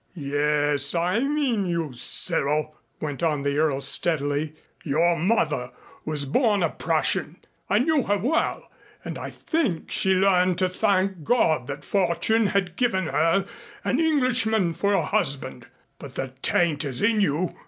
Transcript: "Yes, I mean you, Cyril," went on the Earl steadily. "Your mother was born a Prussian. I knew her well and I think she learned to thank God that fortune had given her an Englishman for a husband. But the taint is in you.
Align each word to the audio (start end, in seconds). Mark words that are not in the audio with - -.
"Yes, 0.15 0.95
I 0.95 1.19
mean 1.19 1.67
you, 1.67 1.93
Cyril," 1.93 2.75
went 2.99 3.21
on 3.21 3.43
the 3.43 3.59
Earl 3.59 3.81
steadily. 3.81 4.55
"Your 4.83 5.15
mother 5.15 5.73
was 6.05 6.25
born 6.25 6.63
a 6.63 6.71
Prussian. 6.71 7.35
I 7.69 7.77
knew 7.77 8.01
her 8.05 8.17
well 8.17 8.67
and 9.05 9.19
I 9.19 9.29
think 9.29 9.91
she 9.91 10.15
learned 10.15 10.57
to 10.57 10.69
thank 10.69 11.23
God 11.23 11.67
that 11.67 11.85
fortune 11.85 12.47
had 12.47 12.77
given 12.77 13.03
her 13.09 13.45
an 13.83 13.99
Englishman 13.99 14.73
for 14.73 14.91
a 14.93 15.05
husband. 15.05 15.67
But 15.99 16.15
the 16.15 16.33
taint 16.41 16.83
is 16.83 17.03
in 17.03 17.21
you. 17.21 17.53